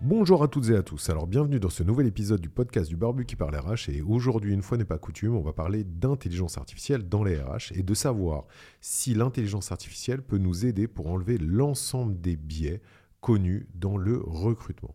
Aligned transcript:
Bonjour 0.00 0.44
à 0.44 0.48
toutes 0.48 0.70
et 0.70 0.76
à 0.76 0.84
tous, 0.84 1.10
alors 1.10 1.26
bienvenue 1.26 1.58
dans 1.58 1.70
ce 1.70 1.82
nouvel 1.82 2.06
épisode 2.06 2.40
du 2.40 2.48
podcast 2.48 2.88
du 2.88 2.96
Barbu 2.96 3.26
qui 3.26 3.34
parle 3.34 3.56
RH 3.56 3.90
et 3.90 4.00
aujourd'hui 4.00 4.54
une 4.54 4.62
fois 4.62 4.78
n'est 4.78 4.84
pas 4.84 4.96
coutume, 4.96 5.34
on 5.34 5.42
va 5.42 5.52
parler 5.52 5.82
d'intelligence 5.82 6.56
artificielle 6.56 7.08
dans 7.08 7.24
les 7.24 7.36
RH 7.36 7.72
et 7.74 7.82
de 7.82 7.94
savoir 7.94 8.44
si 8.80 9.12
l'intelligence 9.12 9.72
artificielle 9.72 10.22
peut 10.22 10.38
nous 10.38 10.64
aider 10.64 10.86
pour 10.86 11.08
enlever 11.08 11.36
l'ensemble 11.36 12.20
des 12.20 12.36
biais 12.36 12.80
connus 13.20 13.66
dans 13.74 13.96
le 13.96 14.22
recrutement. 14.24 14.94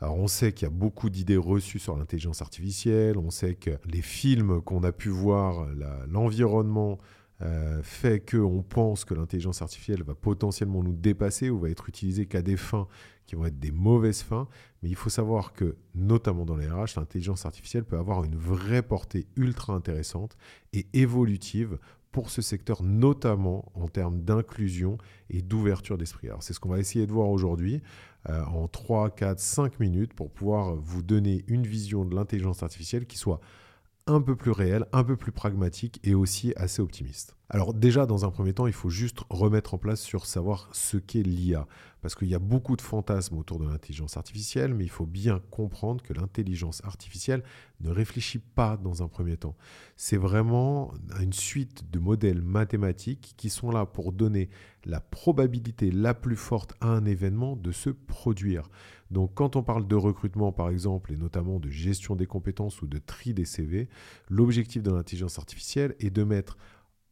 Alors 0.00 0.16
on 0.16 0.28
sait 0.28 0.54
qu'il 0.54 0.66
y 0.66 0.70
a 0.70 0.74
beaucoup 0.74 1.10
d'idées 1.10 1.36
reçues 1.36 1.78
sur 1.78 1.94
l'intelligence 1.98 2.40
artificielle, 2.40 3.18
on 3.18 3.30
sait 3.30 3.54
que 3.54 3.72
les 3.84 4.00
films 4.00 4.62
qu'on 4.62 4.82
a 4.82 4.92
pu 4.92 5.10
voir, 5.10 5.66
l'environnement 6.08 6.96
euh, 7.40 7.80
fait 7.82 8.18
qu'on 8.18 8.62
pense 8.62 9.04
que 9.04 9.14
l'intelligence 9.14 9.62
artificielle 9.62 10.02
va 10.02 10.14
potentiellement 10.14 10.82
nous 10.82 10.96
dépasser 10.96 11.50
ou 11.50 11.58
va 11.60 11.70
être 11.70 11.88
utilisée 11.88 12.26
qu'à 12.26 12.42
des 12.42 12.56
fins 12.56 12.88
qui 13.26 13.36
vont 13.36 13.44
être 13.46 13.60
des 13.60 13.70
mauvaises 13.70 14.22
fins. 14.22 14.48
Mais 14.82 14.88
il 14.88 14.96
faut 14.96 15.10
savoir 15.10 15.52
que, 15.52 15.76
notamment 15.94 16.44
dans 16.44 16.56
les 16.56 16.68
RH, 16.68 16.96
l'intelligence 16.96 17.46
artificielle 17.46 17.84
peut 17.84 17.98
avoir 17.98 18.24
une 18.24 18.36
vraie 18.36 18.82
portée 18.82 19.26
ultra 19.36 19.74
intéressante 19.74 20.36
et 20.72 20.86
évolutive 20.94 21.78
pour 22.10 22.30
ce 22.30 22.42
secteur, 22.42 22.82
notamment 22.82 23.70
en 23.74 23.86
termes 23.86 24.22
d'inclusion 24.22 24.98
et 25.30 25.42
d'ouverture 25.42 25.98
d'esprit. 25.98 26.28
Alors 26.28 26.42
c'est 26.42 26.54
ce 26.54 26.60
qu'on 26.60 26.70
va 26.70 26.78
essayer 26.78 27.06
de 27.06 27.12
voir 27.12 27.28
aujourd'hui 27.28 27.82
euh, 28.28 28.42
en 28.46 28.66
3, 28.66 29.10
4, 29.10 29.38
5 29.38 29.78
minutes 29.78 30.14
pour 30.14 30.30
pouvoir 30.30 30.74
vous 30.74 31.02
donner 31.02 31.44
une 31.46 31.66
vision 31.66 32.04
de 32.04 32.14
l'intelligence 32.14 32.62
artificielle 32.62 33.06
qui 33.06 33.18
soit 33.18 33.40
un 34.08 34.20
peu 34.20 34.36
plus 34.36 34.50
réel, 34.50 34.86
un 34.92 35.04
peu 35.04 35.16
plus 35.16 35.32
pragmatique 35.32 36.00
et 36.04 36.14
aussi 36.14 36.52
assez 36.56 36.82
optimiste. 36.82 37.37
Alors 37.50 37.72
déjà, 37.72 38.04
dans 38.04 38.26
un 38.26 38.30
premier 38.30 38.52
temps, 38.52 38.66
il 38.66 38.74
faut 38.74 38.90
juste 38.90 39.20
remettre 39.30 39.72
en 39.72 39.78
place 39.78 40.02
sur 40.02 40.26
savoir 40.26 40.68
ce 40.72 40.98
qu'est 40.98 41.22
l'IA. 41.22 41.66
Parce 42.02 42.14
qu'il 42.14 42.28
y 42.28 42.34
a 42.34 42.38
beaucoup 42.38 42.76
de 42.76 42.82
fantasmes 42.82 43.38
autour 43.38 43.58
de 43.58 43.66
l'intelligence 43.66 44.18
artificielle, 44.18 44.74
mais 44.74 44.84
il 44.84 44.90
faut 44.90 45.06
bien 45.06 45.40
comprendre 45.50 46.02
que 46.02 46.12
l'intelligence 46.12 46.84
artificielle 46.84 47.42
ne 47.80 47.90
réfléchit 47.90 48.38
pas 48.38 48.76
dans 48.76 49.02
un 49.02 49.08
premier 49.08 49.38
temps. 49.38 49.56
C'est 49.96 50.18
vraiment 50.18 50.92
une 51.20 51.32
suite 51.32 51.90
de 51.90 51.98
modèles 51.98 52.42
mathématiques 52.42 53.34
qui 53.38 53.48
sont 53.48 53.70
là 53.70 53.86
pour 53.86 54.12
donner 54.12 54.50
la 54.84 55.00
probabilité 55.00 55.90
la 55.90 56.14
plus 56.14 56.36
forte 56.36 56.74
à 56.80 56.88
un 56.88 57.04
événement 57.06 57.56
de 57.56 57.72
se 57.72 57.90
produire. 57.90 58.70
Donc 59.10 59.32
quand 59.34 59.56
on 59.56 59.62
parle 59.62 59.88
de 59.88 59.96
recrutement 59.96 60.52
par 60.52 60.68
exemple, 60.68 61.12
et 61.12 61.16
notamment 61.16 61.58
de 61.58 61.70
gestion 61.70 62.14
des 62.14 62.26
compétences 62.26 62.82
ou 62.82 62.86
de 62.86 62.98
tri 62.98 63.32
des 63.32 63.46
CV, 63.46 63.88
l'objectif 64.28 64.82
de 64.82 64.90
l'intelligence 64.90 65.38
artificielle 65.38 65.96
est 65.98 66.10
de 66.10 66.22
mettre 66.22 66.58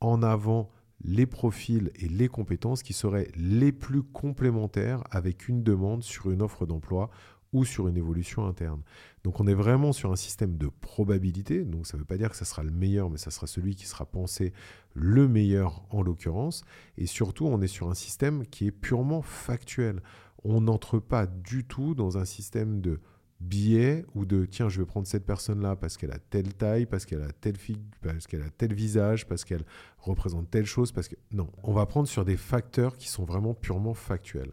en 0.01 0.23
avant 0.23 0.71
les 1.05 1.27
profils 1.27 1.91
et 1.97 2.09
les 2.09 2.29
compétences 2.29 2.83
qui 2.83 2.93
seraient 2.93 3.31
les 3.37 3.73
plus 3.73 4.03
complémentaires 4.03 5.05
avec 5.11 5.49
une 5.49 5.63
demande 5.63 6.03
sur 6.03 6.31
une 6.31 6.43
offre 6.43 6.67
d'emploi 6.67 7.11
ou 7.53 7.65
sur 7.65 7.89
une 7.89 7.97
évolution 7.97 8.47
interne. 8.47 8.83
Donc 9.25 9.41
on 9.41 9.47
est 9.47 9.55
vraiment 9.55 9.93
sur 9.93 10.13
un 10.13 10.17
système 10.17 10.57
de 10.57 10.69
probabilité, 10.69 11.65
donc 11.65 11.87
ça 11.87 11.97
ne 11.97 12.03
veut 12.03 12.07
pas 12.07 12.19
dire 12.19 12.31
que 12.31 12.37
ça 12.37 12.45
sera 12.45 12.63
le 12.63 12.71
meilleur, 12.71 13.09
mais 13.09 13.19
ça 13.19 13.31
sera 13.31 13.47
celui 13.47 13.75
qui 13.75 13.87
sera 13.87 14.05
pensé 14.05 14.53
le 14.95 15.29
meilleur 15.29 15.85
en 15.91 16.03
l'occurrence, 16.03 16.65
et 16.99 17.07
surtout 17.07 17.47
on 17.47 17.61
est 17.63 17.69
sur 17.69 17.89
un 17.89 17.95
système 17.95 18.47
qui 18.47 18.67
est 18.67 18.73
purement 18.73 19.23
factuel. 19.23 20.03
On 20.45 20.61
n'entre 20.61 20.99
pas 20.99 21.27
du 21.27 21.65
tout 21.65 21.95
dans 21.95 22.19
un 22.19 22.25
système 22.25 22.81
de 22.81 23.01
biais 23.41 24.05
ou 24.15 24.25
de 24.25 24.47
tiens, 24.47 24.69
je 24.69 24.81
vais 24.81 24.87
prendre 24.87 25.07
cette 25.07 25.27
personne-là 25.27 25.77
parce 25.77 25.97
qu'elle 25.97 26.13
a 26.13 26.19
telle 26.19 26.55
taille, 26.55 26.87
parce 26.87 27.05
qu'elle 27.05 27.23
a 27.23 27.33
telle 27.33 27.57
figure, 27.57 27.83
parce 28.03 28.27
qu'elle 28.27 28.43
a 28.43 28.51
tel 28.51 28.75
visage, 28.75 29.27
parce 29.27 29.45
qu'elle 29.45 29.65
représente 29.99 30.51
telle 30.51 30.67
chose, 30.67 30.93
parce 30.93 31.09
que 31.09 31.17
non, 31.33 31.51
on 31.63 31.73
va 31.73 31.87
prendre 31.87 32.09
sur 32.09 32.25
des 32.25 32.37
facteurs 32.37 32.97
qui 32.97 33.09
sont 33.09 33.25
vraiment 33.25 33.55
purement 33.55 33.95
factuels. 33.95 34.53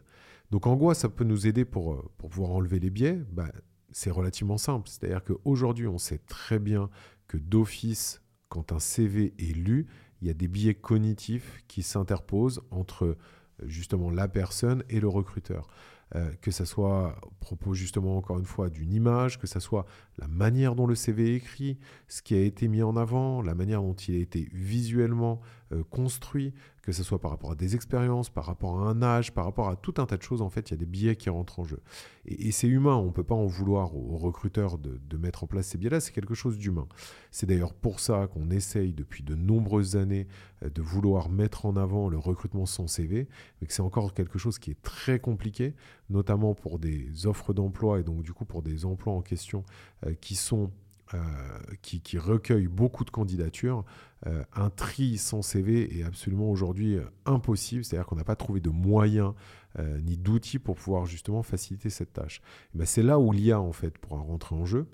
Donc 0.51 0.67
en 0.67 0.77
quoi 0.77 0.93
ça 0.93 1.09
peut 1.09 1.23
nous 1.23 1.47
aider 1.47 1.65
pour, 1.65 1.93
euh, 1.93 2.11
pour 2.17 2.29
pouvoir 2.29 2.51
enlever 2.51 2.79
les 2.79 2.89
biais 2.89 3.19
bah, 3.31 3.51
C'est 3.91 4.11
relativement 4.11 4.57
simple. 4.57 4.87
C'est-à-dire 4.89 5.23
qu'aujourd'hui, 5.23 5.87
on 5.87 5.97
sait 5.97 6.19
très 6.19 6.59
bien 6.59 6.89
que 7.27 7.37
d'office, 7.37 8.21
quand 8.49 8.71
un 8.71 8.79
CV 8.79 9.33
est 9.39 9.55
lu, 9.55 9.87
il 10.21 10.27
y 10.27 10.29
a 10.29 10.33
des 10.33 10.47
biais 10.47 10.75
cognitifs 10.75 11.63
qui 11.67 11.83
s'interposent 11.83 12.61
entre 12.69 13.05
euh, 13.05 13.17
justement 13.63 14.09
la 14.09 14.27
personne 14.27 14.83
et 14.89 14.99
le 14.99 15.07
recruteur. 15.07 15.67
Euh, 16.15 16.29
que 16.41 16.51
ce 16.51 16.63
soit 16.63 17.07
à 17.07 17.15
propos 17.39 17.73
justement 17.73 18.17
encore 18.17 18.37
une 18.37 18.45
fois 18.45 18.69
d'une 18.69 18.93
image, 18.93 19.39
que 19.39 19.47
ce 19.47 19.59
soit 19.59 19.85
la 20.19 20.27
manière 20.27 20.75
dont 20.75 20.85
le 20.85 20.93
CV 20.93 21.31
est 21.31 21.35
écrit, 21.37 21.79
ce 22.07 22.21
qui 22.21 22.35
a 22.35 22.41
été 22.41 22.67
mis 22.67 22.83
en 22.83 22.95
avant, 22.95 23.41
la 23.41 23.55
manière 23.55 23.81
dont 23.81 23.95
il 23.95 24.15
a 24.15 24.19
été 24.19 24.47
visuellement 24.53 25.41
euh, 25.73 25.83
construit, 25.89 26.53
que 26.81 26.91
ce 26.91 27.03
soit 27.03 27.19
par 27.19 27.31
rapport 27.31 27.51
à 27.51 27.55
des 27.55 27.75
expériences, 27.75 28.29
par 28.29 28.45
rapport 28.45 28.79
à 28.81 28.89
un 28.89 29.01
âge, 29.01 29.33
par 29.33 29.45
rapport 29.45 29.69
à 29.69 29.75
tout 29.75 29.93
un 29.97 30.05
tas 30.05 30.17
de 30.17 30.21
choses, 30.21 30.41
en 30.41 30.49
fait, 30.49 30.69
il 30.69 30.71
y 30.71 30.73
a 30.75 30.77
des 30.77 30.85
biais 30.85 31.15
qui 31.15 31.29
rentrent 31.29 31.59
en 31.59 31.63
jeu. 31.63 31.79
Et, 32.25 32.51
c'est 32.51 32.67
humain, 32.67 32.95
on 32.95 33.05
ne 33.05 33.11
peut 33.11 33.23
pas 33.23 33.35
en 33.35 33.45
vouloir 33.45 33.95
aux 33.95 34.17
recruteurs 34.17 34.77
de, 34.77 35.17
mettre 35.17 35.43
en 35.45 35.47
place 35.47 35.67
ces 35.67 35.77
biais-là, 35.77 36.01
c'est 36.01 36.11
quelque 36.11 36.33
chose 36.33 36.57
d'humain. 36.57 36.87
C'est 37.31 37.45
d'ailleurs 37.45 37.73
pour 37.73 38.01
ça 38.01 38.27
qu'on 38.27 38.49
essaye 38.49 38.91
depuis 38.93 39.23
de 39.23 39.35
nombreuses 39.35 39.95
années 39.95 40.27
euh, 40.63 40.69
de 40.69 40.81
vouloir 40.81 41.29
mettre 41.29 41.65
en 41.65 41.77
avant 41.77 42.09
le 42.09 42.17
recrutement 42.17 42.65
sans 42.65 42.87
CV, 42.87 43.27
mais 43.61 43.67
que 43.67 43.73
c'est 43.73 43.81
encore 43.81 44.13
quelque 44.13 44.37
chose 44.37 44.59
qui 44.59 44.71
est 44.71 44.81
très 44.81 45.19
compliqué, 45.19 45.73
notamment 46.09 46.53
pour 46.53 46.79
des 46.79 47.25
offres 47.25 47.53
d'emploi 47.53 47.99
et 47.99 48.03
donc 48.03 48.23
du 48.23 48.33
coup 48.33 48.45
pour 48.45 48.61
des 48.61 48.85
emplois 48.85 49.13
en 49.13 49.21
question 49.21 49.63
euh, 50.05 50.13
qui 50.19 50.35
sont 50.35 50.69
euh, 51.13 51.17
qui, 51.81 52.01
qui, 52.01 52.17
recueillent 52.17 52.67
beaucoup 52.67 53.05
de 53.05 53.09
candidatures, 53.09 53.83
euh, 54.25 54.43
un 54.53 54.69
tri 54.69 55.17
sans 55.17 55.41
CV 55.41 55.99
est 55.99 56.03
absolument 56.03 56.49
aujourd'hui 56.49 56.97
impossible. 57.25 57.83
C'est-à-dire 57.83 58.05
qu'on 58.07 58.15
n'a 58.15 58.23
pas 58.23 58.35
trouvé 58.35 58.59
de 58.59 58.69
moyens 58.69 59.33
ni 60.03 60.17
d'outils 60.17 60.59
pour 60.59 60.75
pouvoir 60.75 61.07
justement 61.07 61.41
faciliter 61.41 61.89
cette 61.89 62.13
tâche. 62.13 62.43
Ben 62.75 62.85
c'est 62.85 63.01
là 63.01 63.17
où 63.17 63.31
l'IA 63.31 63.59
en 63.59 63.71
fait 63.71 63.97
pourra 63.97 64.21
rentrer 64.21 64.53
en 64.53 64.65
jeu 64.65 64.85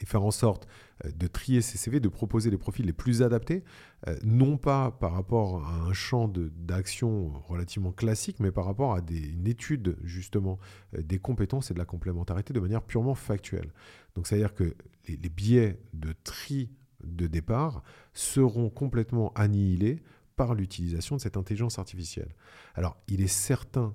et 0.00 0.06
faire 0.06 0.22
en 0.22 0.30
sorte 0.30 0.66
euh, 1.04 1.10
de 1.12 1.26
trier 1.26 1.60
ces 1.60 1.78
CV, 1.78 2.00
de 2.00 2.08
proposer 2.08 2.50
les 2.50 2.58
profils 2.58 2.84
les 2.84 2.92
plus 2.92 3.22
adaptés, 3.22 3.62
euh, 4.08 4.16
non 4.24 4.56
pas 4.56 4.90
par 4.90 5.12
rapport 5.12 5.64
à 5.64 5.74
un 5.82 5.92
champ 5.92 6.28
d'action 6.28 7.32
relativement 7.48 7.92
classique, 7.92 8.40
mais 8.40 8.50
par 8.50 8.64
rapport 8.64 8.94
à 8.94 9.00
une 9.10 9.46
étude 9.46 9.96
justement 10.02 10.58
euh, 10.94 11.02
des 11.02 11.18
compétences 11.18 11.70
et 11.70 11.74
de 11.74 11.78
la 11.78 11.84
complémentarité 11.84 12.52
de 12.52 12.60
manière 12.60 12.82
purement 12.82 13.14
factuelle. 13.14 13.72
Donc 14.14 14.26
c'est-à-dire 14.26 14.54
que 14.54 14.74
les, 15.06 15.28
biais 15.28 15.80
de 15.92 16.14
tri 16.24 16.70
de 17.04 17.26
départ 17.26 17.82
seront 18.12 18.70
complètement 18.70 19.32
annihilés 19.34 20.02
par 20.36 20.54
l'utilisation 20.54 21.16
de 21.16 21.20
cette 21.20 21.36
intelligence 21.36 21.78
artificielle. 21.78 22.34
Alors 22.74 22.96
il 23.08 23.20
est 23.20 23.26
certain 23.26 23.94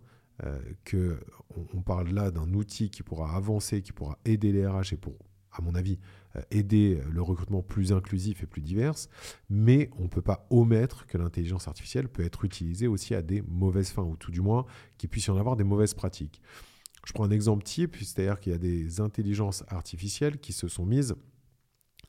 que 0.84 1.18
on, 1.74 1.82
parle 1.82 2.10
là 2.10 2.30
d'un 2.30 2.54
outil 2.54 2.90
qui 2.90 3.04
pourra 3.04 3.36
avancer, 3.36 3.82
qui 3.82 3.94
pourra 3.94 4.20
aider 4.26 4.52
les 4.52 4.68
RH 4.68 4.94
et 4.94 4.98
pour 4.98 5.16
à 5.58 5.62
mon 5.62 5.76
avis, 5.76 6.00
euh, 6.36 6.42
aider 6.52 7.02
le 7.12 7.22
recrutement 7.22 7.62
plus 7.62 7.94
inclusif 7.94 8.44
et 8.44 8.46
plus 8.46 8.62
divers, 8.62 8.96
mais 9.50 9.90
on 9.98 10.04
ne 10.04 10.08
peut 10.08 10.22
pas 10.22 10.46
omettre 10.50 11.06
que 11.08 11.18
l'intelligence 11.18 11.68
artificielle 11.68 12.10
peut 12.10 12.24
être 12.24 12.46
utilisée 12.46 12.88
aussi 12.88 13.16
à 13.16 13.22
des 13.22 13.42
mauvaises 13.42 13.90
fins, 13.90 14.04
ou 14.04 14.16
tout 14.16 14.32
du 14.32 14.42
moins 14.42 14.66
qu'il 14.98 15.10
puisse 15.10 15.26
y 15.28 15.32
en 15.32 15.38
avoir 15.38 15.56
des 15.56 15.64
mauvaises 15.64 15.94
pratiques. 15.94 16.42
Je 17.06 17.14
prends 17.14 17.24
un 17.24 17.32
exemple 17.32 17.64
type, 17.64 17.96
c'est-à-dire 17.98 18.40
qu'il 18.40 18.52
y 18.52 18.56
a 18.56 18.60
des 18.60 19.00
intelligences 19.00 19.64
artificielles 19.68 20.40
qui 20.40 20.54
se 20.54 20.68
sont 20.68 20.86
mises 20.86 21.16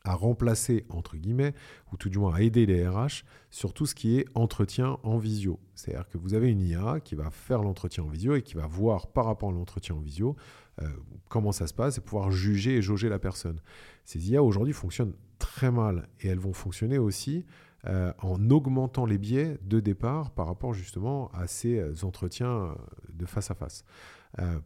à 0.07 0.15
remplacer, 0.15 0.87
entre 0.89 1.17
guillemets, 1.17 1.53
ou 1.93 1.97
tout 1.97 2.09
du 2.09 2.19
moins 2.19 2.35
à 2.35 2.41
aider 2.41 2.65
les 2.65 2.89
RH 2.89 3.25
sur 3.51 3.75
tout 3.75 3.87
ce 3.87 3.95
qui 3.95 4.19
est 4.19 4.27
entretien 4.35 4.99
en 5.03 5.19
visio. 5.19 5.59
C'est-à-dire 5.75 6.09
que 6.09 6.17
vous 6.17 6.35
avez 6.35 6.49
une 6.49 6.61
IA 6.61 7.01
qui 7.01 7.17
va 7.17 7.31
faire 7.31 7.63
l'entretien 7.63 8.05
en 8.05 8.09
visio 8.09 8.37
et 8.37 8.43
qui 8.43 8.55
va 8.55 8.67
voir 8.67 9.09
par 9.09 9.25
rapport 9.25 9.51
à 9.51 9.53
l'entretien 9.53 9.97
en 9.97 10.01
visio 10.01 10.37
euh, 10.81 10.89
comment 11.29 11.53
ça 11.53 11.67
se 11.67 11.75
passe 11.75 11.99
et 11.99 12.01
pouvoir 12.01 12.31
juger 12.31 12.77
et 12.77 12.83
jauger 12.83 13.09
la 13.09 13.19
personne. 13.19 13.61
Ces 14.05 14.31
IA 14.31 14.43
aujourd'hui 14.43 14.75
fonctionnent 14.75 15.15
très 15.39 15.73
mal 15.73 16.09
et 16.21 16.29
elles 16.29 16.39
vont 16.39 16.53
fonctionner 16.53 16.99
aussi 16.99 17.45
euh, 17.87 18.13
en 18.19 18.51
augmentant 18.51 19.07
les 19.07 19.19
biais 19.19 19.59
de 19.63 19.81
départ 19.81 20.31
par 20.31 20.47
rapport 20.47 20.75
justement 20.75 21.31
à 21.33 21.47
ces 21.47 21.79
euh, 21.79 21.95
entretiens 22.03 22.75
de 23.13 23.27
face 23.27 23.51
à 23.51 23.55
face. 23.55 23.85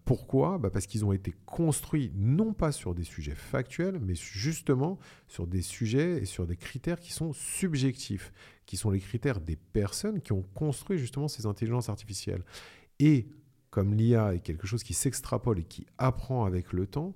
pourquoi? 0.04 0.58
Bah 0.58 0.70
Parce 0.70 0.86
qu'ils 0.86 1.04
ont 1.04 1.12
été 1.12 1.32
construits 1.46 2.12
non 2.16 2.52
pas 2.52 2.72
sur 2.72 2.94
des 2.94 3.04
sujets 3.04 3.36
factuels, 3.36 4.00
mais 4.00 4.14
justement 4.14 4.98
sur 5.28 5.46
des 5.46 5.62
sujets 5.62 6.22
et 6.22 6.24
sur 6.24 6.46
des 6.46 6.56
critères 6.56 6.98
qui 6.98 7.12
sont 7.12 7.32
subjectifs, 7.32 8.32
qui 8.66 8.76
sont 8.76 8.90
les 8.90 9.00
critères 9.00 9.40
des 9.40 9.56
personnes 9.56 10.20
qui 10.20 10.32
ont 10.32 10.44
construit 10.54 10.98
justement 10.98 11.28
ces 11.28 11.46
intelligences 11.46 11.88
artificielles. 11.88 12.42
Et 12.98 13.28
comme 13.70 13.94
l'IA 13.94 14.34
est 14.34 14.40
quelque 14.40 14.66
chose 14.66 14.82
qui 14.82 14.94
s'extrapole 14.94 15.60
et 15.60 15.64
qui 15.64 15.86
apprend 15.98 16.44
avec 16.44 16.72
le 16.72 16.86
temps, 16.86 17.14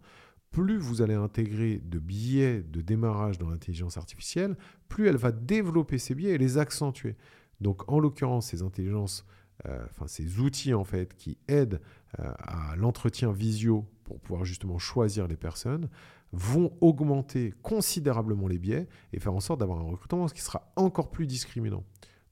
plus 0.54 0.78
vous 0.78 1.02
allez 1.02 1.14
intégrer 1.14 1.82
de 1.84 1.98
biais 1.98 2.62
de 2.62 2.80
démarrage 2.80 3.38
dans 3.38 3.50
l'intelligence 3.50 3.96
artificielle, 3.96 4.56
plus 4.88 5.08
elle 5.08 5.16
va 5.16 5.32
développer 5.32 5.98
ces 5.98 6.14
biais 6.14 6.30
et 6.30 6.38
les 6.38 6.58
accentuer. 6.58 7.16
Donc 7.60 7.90
en 7.90 7.98
l'occurrence, 7.98 8.46
ces 8.46 8.62
intelligences, 8.62 9.26
euh, 9.66 9.84
enfin 9.90 10.06
ces 10.06 10.38
outils 10.38 10.72
en 10.72 10.84
fait 10.84 11.16
qui 11.16 11.38
aident 11.48 11.80
euh, 12.20 12.32
à 12.38 12.76
l'entretien 12.76 13.32
visio 13.32 13.84
pour 14.04 14.20
pouvoir 14.20 14.44
justement 14.44 14.78
choisir 14.78 15.26
les 15.26 15.36
personnes, 15.36 15.88
vont 16.30 16.72
augmenter 16.80 17.52
considérablement 17.62 18.46
les 18.46 18.58
biais 18.58 18.86
et 19.12 19.18
faire 19.18 19.34
en 19.34 19.40
sorte 19.40 19.58
d'avoir 19.58 19.80
un 19.80 19.90
recrutement 19.90 20.26
qui 20.26 20.40
sera 20.40 20.72
encore 20.76 21.10
plus 21.10 21.26
discriminant. 21.26 21.82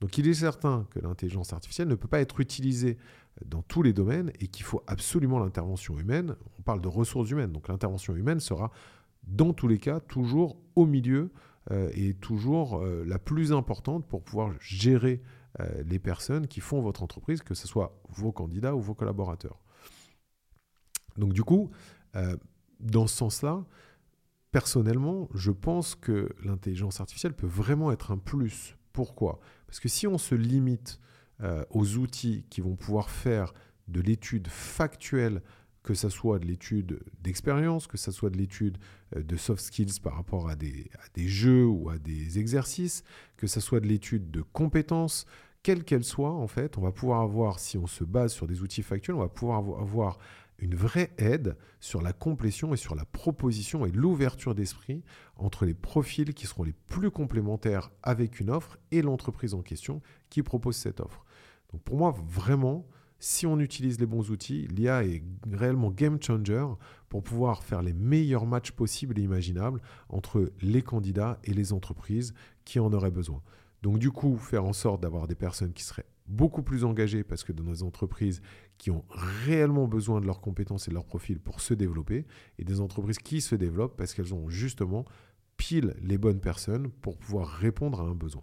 Donc 0.03 0.19
il 0.19 0.27
est 0.27 0.35
certain 0.35 0.85
que 0.91 0.99
l'intelligence 0.99 1.53
artificielle 1.53 1.87
ne 1.87 1.95
peut 1.95 2.09
pas 2.09 2.21
être 2.21 2.41
utilisée 2.41 2.99
dans 3.47 3.63
tous 3.63 3.85
les 3.85 3.93
domaines 3.93 4.33
et 4.41 4.49
qu'il 4.49 4.65
faut 4.65 4.83
absolument 4.89 5.39
l'intervention 5.39 5.97
humaine. 5.97 6.35
On 6.59 6.63
parle 6.63 6.81
de 6.81 6.89
ressources 6.89 7.31
humaines, 7.31 7.53
donc 7.53 7.69
l'intervention 7.69 8.17
humaine 8.17 8.41
sera 8.41 8.73
dans 9.23 9.53
tous 9.53 9.69
les 9.69 9.79
cas 9.79 10.01
toujours 10.01 10.57
au 10.75 10.87
milieu 10.87 11.31
euh, 11.71 11.89
et 11.95 12.15
toujours 12.15 12.79
euh, 12.79 13.05
la 13.07 13.21
plus 13.21 13.53
importante 13.53 14.05
pour 14.09 14.25
pouvoir 14.25 14.51
gérer 14.59 15.23
euh, 15.61 15.85
les 15.85 16.01
personnes 16.01 16.49
qui 16.49 16.59
font 16.59 16.83
votre 16.83 17.05
entreprise, 17.05 17.41
que 17.41 17.55
ce 17.55 17.69
soit 17.69 17.97
vos 18.09 18.33
candidats 18.33 18.75
ou 18.75 18.81
vos 18.81 18.95
collaborateurs. 18.95 19.63
Donc 21.17 21.33
du 21.33 21.45
coup, 21.45 21.71
dans 22.81 23.07
ce 23.07 23.17
sens-là, 23.19 23.65
personnellement, 24.51 25.29
je 25.33 25.53
pense 25.53 25.95
que 25.95 26.29
l'intelligence 26.43 27.01
artificielle 27.01 27.35
peut 27.35 27.47
vraiment 27.47 27.93
être 27.93 28.11
un 28.11 28.19
plus. 28.19 28.77
Pourquoi? 28.93 29.41
Parce 29.67 29.81
que 29.81 29.89
si 29.89 30.07
on 30.07 30.19
se 30.19 30.35
limite 30.35 31.01
euh, 31.43 31.65
aux 31.71 31.97
outils 31.97 32.45
qui 32.51 32.61
vont 32.61 32.77
pouvoir 32.77 33.11
faire 33.11 33.53
de 33.89 34.01
l'étude 34.01 34.49
factuelle, 34.49 35.43
que 35.83 35.95
ce 35.95 36.09
soit 36.09 36.39
de 36.39 36.47
l'étude 36.47 37.01
d'expérience, 37.21 37.87
que 37.87 37.97
ce 37.97 38.13
soit 38.13 38.31
de 38.31 38.37
l'étude 38.37 38.79
euh, 39.17 39.23
de 39.23 39.37
soft 39.37 39.63
skills 39.63 40.01
par 40.03 40.15
rapport 40.15 40.49
à 40.49 40.57
des, 40.57 40.89
jeux 41.17 41.67
ou 41.67 41.91
à 41.91 41.99
des 41.99 42.39
exercices, 42.39 43.03
que 43.37 43.47
ce 43.47 43.61
soit 43.61 43.81
de 43.81 43.87
l'étude 43.87 44.31
de 44.31 44.43
compétences, 44.43 45.27
quelle 45.63 45.85
qu'elle 45.85 46.05
soit, 46.05 46.33
en 46.33 46.49
fait, 46.49 46.77
on 46.79 46.81
va 46.81 46.93
pouvoir 46.93 47.21
avoir, 47.21 47.59
si 47.59 47.79
on 47.79 47.87
se 47.87 48.05
base 48.05 48.33
sur 48.33 48.47
des 48.47 48.63
outils 48.63 48.83
factuels, 48.83 49.17
on 49.17 49.21
va 49.21 49.29
pouvoir 49.29 49.59
avoir 49.81 50.19
une 50.63 50.77
vraie 50.77 51.11
aide 51.19 51.57
sur 51.81 52.01
la 52.03 52.13
complétion 52.13 52.73
et 52.73 52.77
sur 52.77 52.95
la 52.95 53.05
proposition 53.05 53.85
et 53.85 53.91
l'ouverture 53.91 54.55
d'esprit 54.55 55.03
entre 55.37 55.67
les 55.67 55.75
profils 55.75 56.33
qui 56.35 56.47
seront 56.47 56.63
les 56.63 56.73
plus 56.73 57.11
complémentaires 57.11 57.91
avec 58.05 58.39
une 58.39 58.49
offre 58.49 58.79
et 58.93 59.03
l'entreprise 59.03 59.55
en 59.55 59.63
question 59.63 60.01
qui 60.31 60.45
propose 60.45 60.77
cette 60.77 61.01
offre. 61.01 61.25
Donc 61.73 61.83
pour 61.83 61.97
moi, 61.97 62.15
vraiment, 62.29 62.87
si 63.19 63.45
on 63.45 63.59
utilise 63.59 63.99
les 63.99 64.07
bons 64.07 64.31
outils, 64.31 64.69
l'IA 64.69 65.05
est 65.05 65.25
réellement 65.51 65.91
game 65.91 66.23
changer 66.23 66.65
pour 67.09 67.25
pouvoir 67.25 67.65
faire 67.65 67.83
les 67.83 67.93
meilleurs 67.93 68.47
matchs 68.47 68.71
possibles 68.71 69.19
et 69.19 69.23
imaginables 69.23 69.83
entre 70.09 70.53
les 70.61 70.83
candidats 70.83 71.41
et 71.43 71.55
les 71.55 71.73
entreprises 71.73 72.35
qui 72.65 72.79
en 72.79 72.93
auraient 72.93 73.11
besoin. 73.11 73.43
Donc 73.83 73.99
du 73.99 74.13
coup, 74.13 74.37
faire 74.37 74.65
en 74.65 74.73
sorte 74.73 75.03
d'avoir 75.03 75.27
des 75.27 75.35
personnes 75.35 75.73
qui 75.73 75.83
seraient 75.83 76.07
beaucoup 76.27 76.63
plus 76.63 76.85
engagées 76.85 77.25
parce 77.25 77.45
que 77.45 77.53
dans 77.53 77.65
nos 77.65 77.83
entreprises 77.83 78.43
qui 78.79 78.91
ont 78.91 79.05
réellement 79.11 79.87
besoin 79.87 80.21
de 80.21 80.27
leurs 80.27 80.41
compétences 80.41 80.89
et 80.89 80.91
de 80.91 80.95
leur 80.95 81.05
profil 81.05 81.41
pour 81.41 81.61
se 81.61 81.75
développer, 81.75 82.27
et 82.59 82.65
des 82.65 82.81
entreprises 82.81 83.19
qui 83.19 83.41
se 83.41 83.55
développent 83.55 83.97
parce 83.97 84.15
qu'elles 84.15 84.35
ont 84.35 84.49
justement 84.49 85.05
pile 85.57 85.95
les 86.03 86.19
bonnes 86.19 86.41
personnes 86.41 86.91
pour 86.91 87.19
pouvoir 87.19 87.49
répondre 87.49 88.01
à 88.01 88.05
un 88.05 88.15
besoin. 88.15 88.43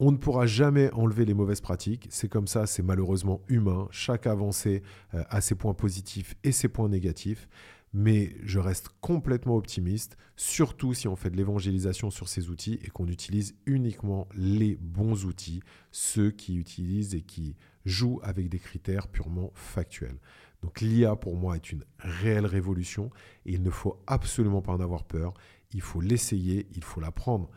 On 0.00 0.10
ne 0.10 0.16
pourra 0.16 0.46
jamais 0.46 0.90
enlever 0.94 1.24
les 1.24 1.34
mauvaises 1.34 1.60
pratiques, 1.60 2.08
c'est 2.10 2.28
comme 2.28 2.48
ça, 2.48 2.66
c'est 2.66 2.82
malheureusement 2.82 3.40
humain, 3.46 3.86
chaque 3.92 4.26
avancée 4.26 4.82
euh, 5.14 5.22
a 5.28 5.40
ses 5.40 5.54
points 5.54 5.74
positifs 5.74 6.34
et 6.42 6.50
ses 6.50 6.68
points 6.68 6.88
négatifs, 6.88 7.48
mais 7.92 8.34
je 8.42 8.58
reste 8.58 8.88
complètement 9.00 9.56
optimiste, 9.56 10.16
surtout 10.36 10.94
si 10.94 11.08
on 11.08 11.16
fait 11.16 11.30
de 11.30 11.36
l'évangélisation 11.36 12.10
sur 12.10 12.28
ces 12.28 12.48
outils 12.48 12.78
et 12.82 12.88
qu'on 12.88 13.08
utilise 13.08 13.54
uniquement 13.66 14.28
les 14.34 14.76
bons 14.76 15.26
outils, 15.26 15.62
ceux 15.90 16.30
qui 16.30 16.56
utilisent 16.56 17.14
et 17.14 17.22
qui 17.22 17.56
jouent 17.84 18.20
avec 18.22 18.48
des 18.48 18.58
critères 18.58 19.08
purement 19.08 19.50
factuels. 19.54 20.18
Donc 20.62 20.80
l'IA 20.80 21.16
pour 21.16 21.36
moi 21.36 21.56
est 21.56 21.72
une 21.72 21.84
réelle 21.98 22.46
révolution 22.46 23.10
et 23.44 23.52
il 23.52 23.62
ne 23.62 23.70
faut 23.70 24.00
absolument 24.06 24.62
pas 24.62 24.72
en 24.72 24.80
avoir 24.80 25.04
peur, 25.04 25.34
il 25.72 25.80
faut 25.80 26.00
l'essayer, 26.00 26.68
il 26.74 26.84
faut 26.84 27.00
la 27.00 27.10
prendre 27.10 27.50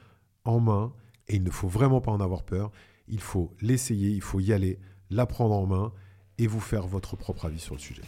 en 0.43 0.59
main 0.59 0.93
et 1.27 1.35
il 1.35 1.43
ne 1.43 1.51
faut 1.51 1.67
vraiment 1.67 2.01
pas 2.01 2.11
en 2.11 2.19
avoir 2.19 2.43
peur, 2.43 2.71
il 3.07 3.21
faut 3.21 3.55
l'essayer, 3.61 4.09
il 4.09 4.21
faut 4.21 4.39
y 4.39 4.51
aller, 4.51 4.79
la 5.09 5.25
prendre 5.25 5.55
en 5.55 5.65
main 5.65 5.93
et 6.37 6.47
vous 6.47 6.59
faire 6.59 6.87
votre 6.87 7.15
propre 7.15 7.45
avis 7.45 7.59
sur 7.59 7.75
le 7.75 7.79
sujet. 7.79 8.03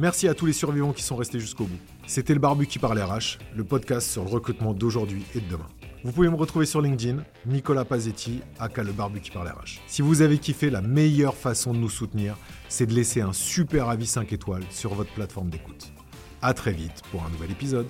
Merci 0.00 0.28
à 0.28 0.34
tous 0.34 0.46
les 0.46 0.52
survivants 0.52 0.92
qui 0.92 1.02
sont 1.02 1.16
restés 1.16 1.40
jusqu'au 1.40 1.64
bout. 1.64 1.80
C'était 2.06 2.32
le 2.32 2.38
Barbu 2.38 2.68
qui 2.68 2.78
parle 2.78 3.02
RH, 3.02 3.38
le 3.56 3.64
podcast 3.64 4.08
sur 4.08 4.22
le 4.22 4.30
recrutement 4.30 4.72
d'aujourd'hui 4.72 5.24
et 5.34 5.40
de 5.40 5.48
demain. 5.50 5.66
Vous 6.04 6.12
pouvez 6.12 6.28
me 6.28 6.36
retrouver 6.36 6.66
sur 6.66 6.80
LinkedIn, 6.80 7.24
Nicolas 7.46 7.84
Pazetti, 7.84 8.38
aka 8.60 8.84
le 8.84 8.92
Barbu 8.92 9.20
qui 9.20 9.32
parle 9.32 9.48
RH. 9.48 9.80
Si 9.88 10.00
vous 10.00 10.22
avez 10.22 10.38
kiffé, 10.38 10.70
la 10.70 10.82
meilleure 10.82 11.34
façon 11.34 11.74
de 11.74 11.78
nous 11.78 11.90
soutenir, 11.90 12.36
c'est 12.68 12.86
de 12.86 12.94
laisser 12.94 13.22
un 13.22 13.32
super 13.32 13.88
avis 13.88 14.06
5 14.06 14.32
étoiles 14.32 14.62
sur 14.70 14.94
votre 14.94 15.12
plateforme 15.12 15.50
d'écoute. 15.50 15.92
A 16.42 16.54
très 16.54 16.72
vite 16.72 17.02
pour 17.10 17.24
un 17.24 17.30
nouvel 17.30 17.50
épisode. 17.50 17.88